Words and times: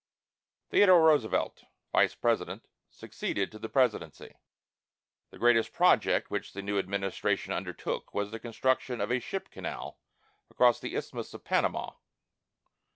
Theodore 0.71 1.03
Roosevelt, 1.03 1.63
Vice 1.91 2.15
President, 2.15 2.67
succeeded 2.89 3.51
to 3.51 3.59
the 3.59 3.69
Presidency. 3.69 4.33
The 5.29 5.37
greatest 5.37 5.73
project 5.73 6.31
which 6.31 6.53
the 6.53 6.63
new 6.63 6.79
administration 6.79 7.53
undertook 7.53 8.11
was 8.11 8.31
the 8.31 8.39
construction 8.39 8.99
of 8.99 9.11
a 9.11 9.19
ship 9.19 9.51
canal 9.51 9.99
across 10.49 10.79
the 10.79 10.95
Isthmus 10.95 11.35
of 11.35 11.43
Panama. 11.43 11.91